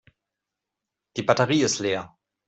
[1.15, 2.17] Die Batterie ist leer.